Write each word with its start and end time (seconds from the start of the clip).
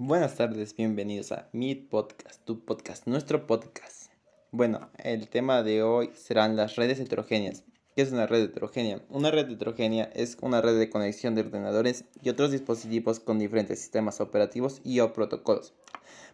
Buenas 0.00 0.36
tardes, 0.36 0.76
bienvenidos 0.76 1.32
a 1.32 1.48
mi 1.52 1.74
podcast, 1.74 2.44
tu 2.44 2.64
podcast, 2.64 3.08
nuestro 3.08 3.48
podcast. 3.48 4.12
Bueno, 4.52 4.90
el 4.98 5.28
tema 5.28 5.64
de 5.64 5.82
hoy 5.82 6.10
serán 6.14 6.54
las 6.54 6.76
redes 6.76 7.00
heterogéneas. 7.00 7.64
¿Qué 7.96 8.02
es 8.02 8.12
una 8.12 8.28
red 8.28 8.44
heterogénea? 8.44 9.02
Una 9.08 9.32
red 9.32 9.50
heterogénea 9.50 10.04
es 10.14 10.38
una 10.40 10.60
red 10.60 10.78
de 10.78 10.88
conexión 10.88 11.34
de 11.34 11.40
ordenadores 11.40 12.04
y 12.22 12.28
otros 12.28 12.52
dispositivos 12.52 13.18
con 13.18 13.40
diferentes 13.40 13.80
sistemas 13.80 14.20
operativos 14.20 14.80
y 14.84 15.00
o 15.00 15.12
protocolos. 15.12 15.74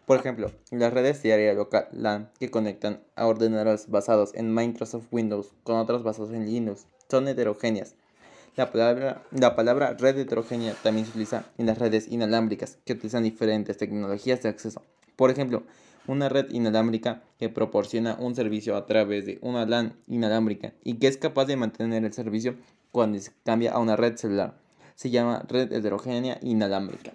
Por 0.05 0.19
ejemplo, 0.19 0.51
las 0.69 0.93
redes 0.93 1.23
de 1.23 1.33
área 1.33 1.53
local 1.55 1.87
LAN 1.91 2.29
que 2.39 2.51
conectan 2.51 3.01
a 3.15 3.25
ordenadores 3.25 3.89
basados 3.89 4.35
en 4.35 4.53
Microsoft 4.53 5.07
Windows 5.09 5.55
con 5.63 5.77
otros 5.77 6.03
basados 6.03 6.33
en 6.33 6.45
Linux 6.45 6.85
son 7.09 7.27
heterogéneas 7.27 7.95
la 8.55 8.71
palabra, 8.71 9.21
la 9.31 9.55
palabra 9.55 9.95
red 9.99 10.17
heterogénea 10.17 10.73
también 10.81 11.05
se 11.05 11.11
utiliza 11.11 11.45
en 11.57 11.65
las 11.65 11.77
redes 11.77 12.07
inalámbricas, 12.09 12.77
que 12.85 12.93
utilizan 12.93 13.23
diferentes 13.23 13.77
tecnologías 13.77 14.41
de 14.41 14.49
acceso. 14.49 14.81
Por 15.15 15.29
ejemplo, 15.29 15.63
una 16.07 16.29
red 16.29 16.49
inalámbrica 16.51 17.23
que 17.37 17.49
proporciona 17.49 18.15
un 18.19 18.35
servicio 18.35 18.75
a 18.75 18.85
través 18.85 19.25
de 19.25 19.39
una 19.41 19.65
LAN 19.65 19.95
inalámbrica 20.07 20.73
y 20.83 20.95
que 20.95 21.07
es 21.07 21.17
capaz 21.17 21.45
de 21.45 21.57
mantener 21.57 22.05
el 22.05 22.13
servicio 22.13 22.55
cuando 22.91 23.19
se 23.19 23.31
cambia 23.43 23.73
a 23.73 23.79
una 23.79 23.95
red 23.95 24.15
celular. 24.15 24.55
Se 24.95 25.09
llama 25.09 25.43
red 25.49 25.73
heterogénea 25.73 26.37
inalámbrica. 26.41 27.13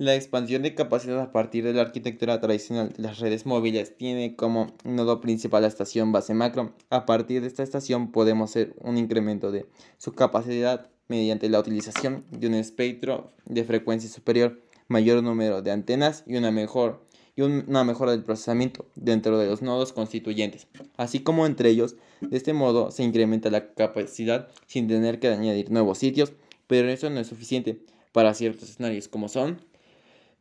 La 0.00 0.14
expansión 0.14 0.62
de 0.62 0.74
capacidad 0.74 1.20
a 1.20 1.30
partir 1.30 1.62
de 1.62 1.74
la 1.74 1.82
arquitectura 1.82 2.40
tradicional 2.40 2.88
de 2.88 3.02
las 3.02 3.18
redes 3.18 3.44
móviles 3.44 3.98
tiene 3.98 4.34
como 4.34 4.68
nodo 4.82 5.20
principal 5.20 5.60
la 5.60 5.68
estación 5.68 6.10
base 6.10 6.32
macro. 6.32 6.72
A 6.88 7.04
partir 7.04 7.42
de 7.42 7.48
esta 7.48 7.62
estación 7.62 8.10
podemos 8.10 8.48
hacer 8.48 8.74
un 8.78 8.96
incremento 8.96 9.52
de 9.52 9.66
su 9.98 10.12
capacidad 10.12 10.88
mediante 11.08 11.50
la 11.50 11.60
utilización 11.60 12.24
de 12.30 12.46
un 12.46 12.54
espectro 12.54 13.30
de 13.44 13.62
frecuencia 13.62 14.08
superior, 14.08 14.62
mayor 14.88 15.22
número 15.22 15.60
de 15.60 15.70
antenas 15.70 16.24
y 16.26 16.36
una 16.36 16.50
mejor 16.50 17.04
y 17.36 17.42
una 17.42 17.84
mejora 17.84 18.12
del 18.12 18.24
procesamiento 18.24 18.86
dentro 18.94 19.38
de 19.38 19.48
los 19.48 19.60
nodos 19.60 19.92
constituyentes, 19.92 20.66
así 20.96 21.20
como 21.20 21.44
entre 21.44 21.68
ellos. 21.68 21.96
De 22.22 22.38
este 22.38 22.54
modo 22.54 22.90
se 22.90 23.02
incrementa 23.02 23.50
la 23.50 23.74
capacidad 23.74 24.48
sin 24.66 24.88
tener 24.88 25.20
que 25.20 25.28
añadir 25.28 25.70
nuevos 25.70 25.98
sitios, 25.98 26.32
pero 26.68 26.88
eso 26.88 27.10
no 27.10 27.20
es 27.20 27.26
suficiente 27.26 27.82
para 28.12 28.32
ciertos 28.32 28.70
escenarios 28.70 29.06
como 29.06 29.28
son 29.28 29.68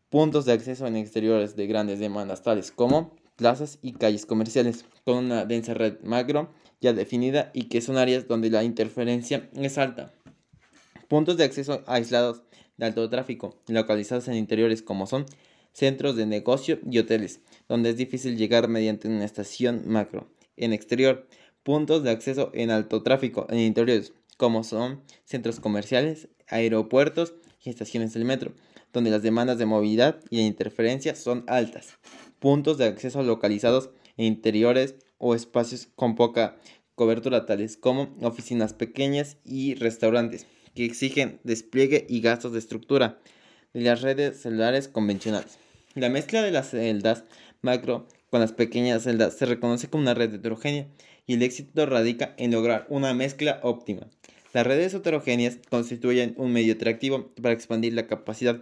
puntos 0.10 0.46
de 0.46 0.54
acceso 0.54 0.88
en 0.88 0.96
exteriores 0.96 1.56
de 1.56 1.68
grandes 1.68 2.00
demandas 2.00 2.44
tales 2.44 2.72
como 2.72 3.16
plazas 3.36 3.80
y 3.82 3.94
calles 3.94 4.26
comerciales, 4.26 4.86
con 5.06 5.18
una 5.18 5.46
densa 5.46 5.74
red 5.74 6.02
macro 6.04 6.50
ya 6.82 6.94
definida 6.94 7.52
y 7.54 7.64
que 7.64 7.82
son 7.82 7.98
áreas 7.98 8.28
donde 8.28 8.50
la 8.50 8.64
interferencia 8.64 9.50
es 9.56 9.78
alta. 9.78 10.12
Puntos 11.08 11.38
de 11.38 11.44
acceso 11.44 11.84
aislados 11.88 12.44
de 12.78 12.86
alto 12.86 13.10
tráfico, 13.10 13.56
localizados 13.68 14.28
en 14.28 14.36
interiores 14.36 14.82
como 14.82 15.08
son 15.08 15.26
centros 15.74 16.16
de 16.16 16.26
negocio 16.26 16.80
y 16.90 17.00
hoteles, 17.00 17.42
donde 17.68 17.92
es 17.92 17.98
difícil 17.98 18.38
llegar 18.38 18.68
mediante 18.68 19.08
una 19.08 19.26
estación 19.26 19.84
macro. 19.88 20.30
En 20.58 20.74
exterior, 20.74 21.28
puntos 21.64 22.04
de 22.04 22.12
acceso 22.12 22.52
en 22.54 22.72
alto 22.72 23.04
tráfico 23.04 23.48
en 23.50 23.60
interiores, 23.60 24.14
como 24.38 24.64
son 24.64 25.02
centros 25.26 25.60
comerciales, 25.60 26.30
aeropuertos 26.48 27.34
y 27.62 27.70
estaciones 27.70 28.14
del 28.14 28.26
metro, 28.26 28.54
donde 28.94 29.12
las 29.12 29.22
demandas 29.22 29.58
de 29.58 29.66
movilidad 29.66 30.20
y 30.30 30.38
de 30.38 30.44
interferencia 30.44 31.16
son 31.16 31.44
altas. 31.48 31.98
Puntos 32.40 32.78
de 32.78 32.86
acceso 32.86 33.23
localizados 33.23 33.90
en 34.18 34.26
interiores 34.26 34.96
o 35.18 35.36
espacios 35.36 35.88
con 35.96 36.16
poca 36.16 36.58
cobertura 36.96 37.46
tales 37.46 37.78
como 37.78 38.14
oficinas 38.22 38.73
pequeñas 38.73 39.38
y 39.46 39.76
restaurantes 39.76 40.46
que 40.76 40.86
exigen 40.86 41.40
despliegue 41.44 42.06
y 42.09 42.22
gastos 42.22 42.54
de 42.54 42.59
estructura 42.59 43.20
de 43.73 43.81
las 43.81 44.02
redes 44.02 44.42
celulares 44.42 44.88
convencionales. 44.88 45.58
La 45.96 46.09
mezcla 46.09 46.42
de 46.42 46.52
las 46.52 46.70
celdas 46.70 47.24
macro 47.62 48.08
con 48.30 48.40
las 48.40 48.52
pequeñas 48.52 49.03
celdas 49.03 49.36
se 49.36 49.46
reconoce 49.46 49.90
como 49.90 50.03
una 50.03 50.14
red 50.14 50.34
heterogénea 50.34 50.88
y 51.25 51.34
el 51.34 51.44
éxito 51.44 51.86
radica 51.86 52.34
en 52.38 52.52
lograr 52.52 52.86
una 52.90 53.13
mezcla 53.13 53.59
óptima. 53.63 54.08
Las 54.53 54.66
redes 54.66 54.94
heterogéneas 54.94 55.59
constituyen 55.69 56.34
un 56.38 56.52
medio 56.52 56.74
atractivo 56.74 57.31
para 57.42 57.53
expandir 57.53 57.94
la 57.94 58.08
capacidad. 58.08 58.62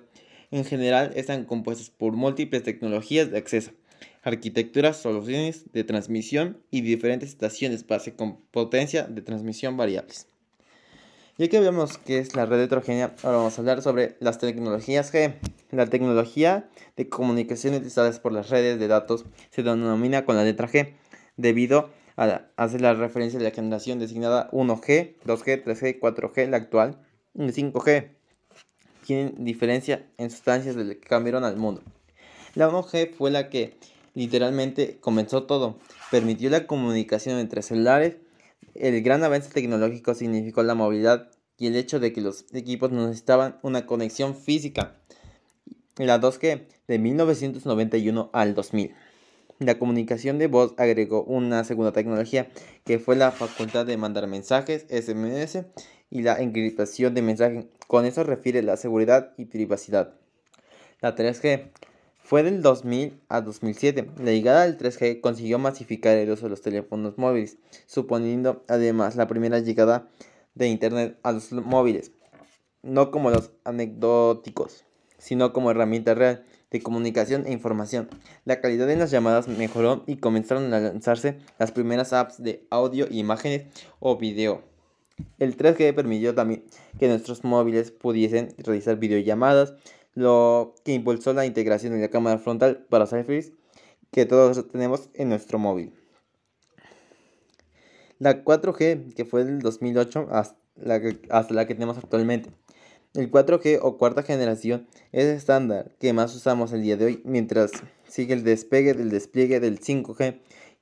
En 0.50 0.63
general 0.63 1.12
están 1.16 1.44
compuestas 1.44 1.90
por 1.90 2.13
múltiples 2.13 2.63
tecnologías 2.63 3.30
de 3.31 3.38
acceso, 3.38 3.72
arquitecturas, 4.24 4.97
soluciones 4.97 5.72
de 5.74 5.84
transmisión 5.84 6.62
y 6.72 6.81
diferentes 6.81 7.30
estaciones 7.30 7.85
base 7.85 8.16
con 8.16 8.38
potencia 8.52 9.03
de 9.03 9.22
transmisión 9.22 9.75
variables. 9.75 10.28
Ya 11.38 11.50
que 11.50 11.59
vemos 11.59 11.97
qué 12.00 12.18
es 12.18 12.36
la 12.36 12.46
red 12.46 12.62
heterogénea, 12.62 13.13
ahora 13.22 13.38
vamos 13.38 13.57
a 13.57 13.62
hablar 13.62 13.81
sobre 13.81 14.16
las 14.19 14.40
tecnologías 14.40 15.13
G. 15.13 15.36
La 15.72 15.86
tecnología 15.86 16.69
de 16.96 17.09
comunicación 17.09 17.75
utilizadas 17.75 18.19
por 18.19 18.31
las 18.31 18.50
redes 18.50 18.80
de 18.80 18.88
datos 18.88 19.25
se 19.52 19.62
denomina 19.63 20.25
con 20.25 20.36
la 20.36 20.44
letra 20.44 20.68
G, 20.68 20.94
debido 21.36 21.91
hace 22.56 22.80
la 22.80 22.96
referencia 22.96 23.38
de 23.38 23.46
la 23.46 23.52
generación 23.52 24.00
designada 24.00 24.50
1G, 24.52 25.18
2G, 25.25 25.63
3G, 25.63 26.00
4G, 26.00 26.50
la 26.50 26.57
actual, 26.57 27.00
y 27.36 27.41
5G. 27.41 28.16
Tienen 29.07 29.45
diferencia 29.45 30.06
en 30.18 30.29
sustancias 30.29 30.75
que 30.75 31.00
cambiaron 31.00 31.45
al 31.45 31.56
mundo. 31.56 31.81
La 32.56 32.69
1G 32.69 33.13
fue 33.13 33.31
la 33.31 33.50
que 33.50 33.78
literalmente 34.16 34.97
comenzó 35.00 35.44
todo. 35.44 35.79
Permitió 36.12 36.50
la 36.50 36.68
comunicación 36.68 37.40
entre 37.40 37.62
celulares. 37.62 38.18
El 38.75 39.01
gran 39.03 39.23
avance 39.23 39.50
tecnológico 39.50 40.13
significó 40.13 40.62
la 40.62 40.75
movilidad 40.75 41.31
y 41.57 41.68
el 41.68 41.78
hecho 41.78 42.01
de 42.01 42.12
que 42.12 42.19
los 42.19 42.47
equipos 42.51 42.91
necesitaban 42.91 43.59
una 43.62 43.85
conexión 43.85 44.35
física. 44.35 44.97
La 45.95 46.19
2G 46.19 46.63
de 46.89 47.00
1991 47.00 48.29
al 48.34 48.56
2000. 48.56 48.94
La 49.59 49.79
comunicación 49.79 50.38
de 50.38 50.47
voz 50.47 50.74
agregó 50.75 51.24
una 51.24 51.63
segunda 51.63 51.94
tecnología 51.94 52.50
que 52.84 53.00
fue 53.00 53.16
la 53.16 53.31
facultad 53.31 53.85
de 53.85 53.95
mandar 53.95 54.28
mensajes 54.28 54.85
SMS 54.89 55.63
y 56.09 56.24
la 56.24 56.41
encriptación 56.41 57.13
de 57.13 57.22
mensajes. 57.22 57.68
Con 57.88 58.06
eso 58.06 58.24
refiere 58.24 58.62
la 58.62 58.78
seguridad 58.78 59.34
y 59.38 59.46
privacidad. 59.46 60.14
La 61.00 61.16
3G 61.16 61.72
fue 62.20 62.44
del 62.44 62.62
2000 62.62 63.22
a 63.30 63.40
2007. 63.40 64.12
La 64.18 64.31
llegada 64.31 64.66
del 64.66 64.78
3G 64.78 65.22
consiguió 65.22 65.59
masificar 65.59 66.18
el 66.18 66.30
uso 66.30 66.44
de 66.44 66.50
los 66.50 66.62
teléfonos 66.62 67.18
móviles, 67.18 67.58
suponiendo 67.86 68.66
además 68.68 69.16
la 69.16 69.28
primera 69.28 69.59
llegada 69.59 70.09
de 70.53 70.68
Internet 70.68 71.18
a 71.24 71.31
los 71.31 71.53
móviles, 71.53 72.12
no 72.84 73.12
como 73.12 73.30
los 73.30 73.52
anecdóticos, 73.64 74.84
sino 75.18 75.54
como 75.54 75.72
herramienta 75.72 76.14
real 76.16 76.46
de 76.69 76.81
comunicación 76.81 77.46
e 77.46 77.54
información. 77.54 78.09
La 78.44 78.59
calidad 78.59 78.88
de 78.88 78.98
las 78.98 79.12
llamadas 79.12 79.48
mejoró 79.48 80.04
y 80.08 80.18
comenzaron 80.18 80.74
a 80.74 80.80
lanzarse 80.80 81.38
las 81.59 81.72
primeras 81.72 82.12
apps 82.12 82.44
de 82.44 82.68
audio, 82.69 83.08
imágenes 83.09 83.68
o 84.00 84.18
video. 84.18 84.64
El 85.39 85.55
3G 85.55 85.94
permitió 85.94 86.33
también 86.33 86.63
que 87.00 87.07
nuestros 87.07 87.44
móviles 87.44 87.91
pudiesen 87.91 88.53
realizar 88.57 88.97
videollamadas, 88.97 89.75
lo 90.13 90.75
que 90.83 90.94
impulsó 90.94 91.33
la 91.33 91.45
integración 91.45 91.94
de 91.94 92.00
la 92.00 92.09
cámara 92.09 92.39
frontal 92.39 92.85
para 92.89 93.05
selfies 93.05 93.53
que 94.11 94.25
todos 94.25 94.67
tenemos 94.69 95.09
en 95.13 95.29
nuestro 95.29 95.59
móvil. 95.59 95.94
La 98.19 98.44
4G, 98.44 99.13
que 99.13 99.25
fue 99.25 99.45
del 99.45 99.59
2008 99.59 100.29
hasta 100.31 100.57
la 100.75 101.00
que, 101.00 101.19
hasta 101.29 101.53
la 101.53 101.67
que 101.67 101.75
tenemos 101.75 101.97
actualmente. 101.97 102.50
El 103.13 103.31
4G 103.31 103.79
o 103.81 103.97
cuarta 103.97 104.23
generación 104.23 104.88
es 105.11 105.25
el 105.25 105.35
estándar 105.35 105.95
que 106.00 106.13
más 106.13 106.35
usamos 106.35 106.72
el 106.73 106.81
día 106.81 106.97
de 106.97 107.06
hoy, 107.06 107.22
mientras 107.25 107.72
sigue 108.07 108.33
el 108.33 108.44
despegue 108.44 108.94
del 108.94 109.09
despliegue 109.09 109.59
del 109.59 109.79
5G. 109.79 110.39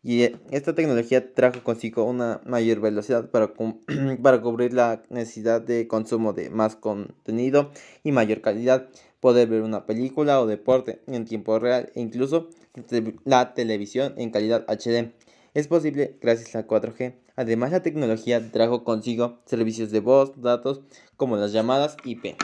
Y 0.07 0.21
eh, 0.21 0.35
esta 0.51 0.75
tecnología 0.75 1.33
trajo 1.33 1.63
consigo 1.63 2.03
una 2.03 2.39
mayor 2.45 2.79
velocidad 2.79 3.31
para, 3.31 3.53
para 4.21 4.39
cubrir 4.39 4.71
la 4.71 5.01
necesidad 5.09 5.61
de 5.61 5.87
consumo 5.87 6.31
de 6.31 6.51
más 6.51 6.75
contenido 6.75 7.71
y 8.03 8.11
mayor 8.11 8.41
calidad, 8.41 8.87
poder 9.19 9.47
ver 9.47 9.63
una 9.63 9.87
película 9.87 10.39
o 10.39 10.45
deporte 10.45 11.01
en 11.07 11.25
tiempo 11.25 11.57
real 11.57 11.91
e 11.95 12.01
incluso 12.01 12.49
la 13.23 13.55
televisión 13.55 14.13
en 14.17 14.29
calidad 14.29 14.63
HD. 14.67 15.11
Es 15.55 15.67
posible 15.67 16.17
gracias 16.21 16.55
a 16.55 16.67
4G. 16.67 17.15
Además, 17.35 17.71
la 17.71 17.81
tecnología 17.81 18.51
trajo 18.51 18.83
consigo 18.83 19.39
servicios 19.45 19.89
de 19.89 20.01
voz, 20.01 20.39
datos, 20.39 20.81
como 21.17 21.35
las 21.35 21.51
llamadas 21.51 21.97
IP. 22.05 22.35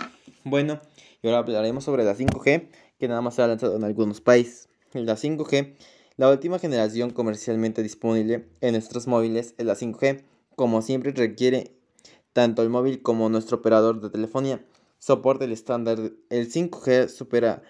Bueno, 0.43 0.81
y 1.21 1.27
ahora 1.27 1.39
hablaremos 1.39 1.83
sobre 1.83 2.05
la 2.05 2.15
5G, 2.15 2.69
que 2.97 3.07
nada 3.07 3.21
más 3.21 3.35
se 3.35 3.43
ha 3.43 3.47
lanzado 3.47 3.75
en 3.75 3.83
algunos 3.83 4.19
países. 4.19 4.67
La 4.93 5.15
5G, 5.15 5.75
la 6.21 6.29
última 6.29 6.59
generación 6.59 7.09
comercialmente 7.09 7.81
disponible 7.81 8.45
en 8.61 8.73
nuestros 8.73 9.07
móviles 9.07 9.55
es 9.57 9.65
la 9.65 9.73
5G. 9.73 10.21
Como 10.55 10.83
siempre 10.83 11.11
requiere 11.13 11.71
tanto 12.31 12.61
el 12.61 12.69
móvil 12.69 13.01
como 13.01 13.27
nuestro 13.27 13.57
operador 13.57 13.99
de 14.01 14.11
telefonía 14.11 14.63
soporte 14.99 15.45
el 15.45 15.51
estándar. 15.51 15.97
El 16.29 16.51
5G 16.51 17.07
supera 17.07 17.63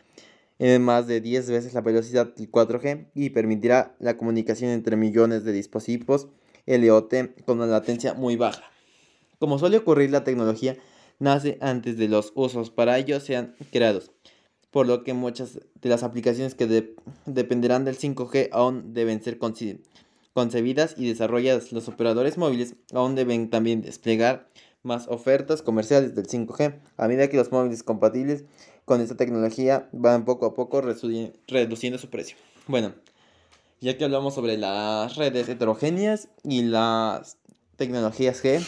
en 0.60 0.82
más 0.82 1.08
de 1.08 1.22
10 1.22 1.50
veces 1.50 1.74
la 1.74 1.80
velocidad 1.80 2.36
del 2.36 2.52
4G 2.52 3.06
y 3.16 3.30
permitirá 3.30 3.96
la 4.00 4.18
comunicación 4.18 4.72
entre 4.72 4.98
millones 4.98 5.46
de 5.46 5.54
dispositivos 5.54 6.28
LOT 6.66 7.14
con 7.46 7.62
una 7.62 7.68
latencia 7.68 8.16
muy 8.16 8.36
baja. 8.36 8.64
Como 9.40 9.60
suele 9.60 9.78
ocurrir, 9.78 10.12
la 10.12 10.26
tecnología 10.26 10.76
nace 11.20 11.58
antes 11.62 11.96
de 11.96 12.10
los 12.10 12.34
usos 12.36 12.70
para 12.70 12.98
ello 12.98 13.22
sean 13.22 13.56
creados. 13.72 14.12
Por 14.72 14.88
lo 14.88 15.04
que 15.04 15.14
muchas 15.14 15.60
de 15.82 15.90
las 15.90 16.04
aplicaciones 16.04 16.56
que 16.56 16.96
dependerán 17.26 17.86
del 17.86 17.98
5G 17.98 18.50
aún 18.52 18.94
deben 18.94 19.22
ser 19.22 19.38
concebidas 20.34 20.96
y 20.98 21.08
desarrolladas. 21.08 21.72
Los 21.72 21.88
operadores 21.88 22.38
móviles 22.38 22.76
aún 22.94 23.16
deben 23.16 23.50
también 23.50 23.82
desplegar 23.82 24.50
más 24.82 25.08
ofertas 25.10 25.62
comerciales 25.62 26.16
del 26.16 26.26
5G 26.26 26.80
a 26.98 27.08
medida 27.08 27.28
que 27.28 27.38
los 27.38 27.52
móviles 27.52 27.84
compatibles 27.84 28.46
con 28.86 29.00
esta 29.02 29.16
tecnología 29.16 29.90
van 29.92 30.26
poco 30.26 30.48
a 30.48 30.54
poco 30.56 30.82
reduciendo 30.82 32.00
su 32.00 32.10
precio. 32.10 32.38
Bueno, 32.68 32.94
ya 33.80 33.98
que 33.98 34.06
hablamos 34.06 34.34
sobre 34.34 34.58
las 34.58 35.18
redes 35.18 35.50
heterogéneas 35.50 36.30
y 36.44 36.64
las 36.64 37.38
tecnologías 37.76 38.44
G, 38.44 38.66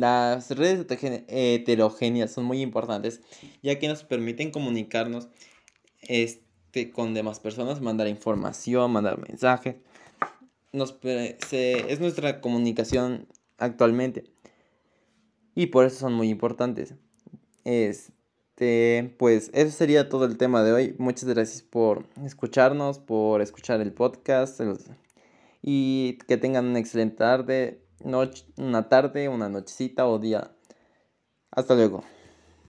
las 0.00 0.50
redes 0.50 0.86
heterogéneas 1.28 2.32
son 2.32 2.44
muy 2.44 2.60
importantes 2.60 3.20
ya 3.62 3.78
que 3.78 3.88
nos 3.88 4.04
permiten 4.04 4.50
comunicarnos 4.50 5.28
este, 6.02 6.90
con 6.90 7.14
demás 7.14 7.40
personas, 7.40 7.80
mandar 7.80 8.08
información, 8.08 8.90
mandar 8.92 9.18
mensajes. 9.18 9.76
Nos, 10.72 10.96
es 11.02 12.00
nuestra 12.00 12.40
comunicación 12.40 13.26
actualmente 13.58 14.24
y 15.54 15.66
por 15.66 15.84
eso 15.84 15.96
son 15.98 16.14
muy 16.14 16.30
importantes. 16.30 16.94
Este, 17.64 19.14
pues 19.18 19.50
eso 19.52 19.70
sería 19.70 20.08
todo 20.08 20.24
el 20.24 20.36
tema 20.38 20.62
de 20.62 20.72
hoy. 20.72 20.94
Muchas 20.98 21.28
gracias 21.28 21.62
por 21.62 22.06
escucharnos, 22.24 22.98
por 22.98 23.42
escuchar 23.42 23.80
el 23.80 23.92
podcast 23.92 24.60
y 25.62 26.18
que 26.26 26.36
tengan 26.36 26.66
una 26.66 26.80
excelente 26.80 27.16
tarde, 27.16 27.81
noche, 28.04 28.44
una 28.56 28.88
tarde, 28.88 29.28
una 29.28 29.48
nochecita 29.48 30.06
o 30.06 30.18
día. 30.18 30.50
Hasta 31.50 31.74
luego. 31.74 32.04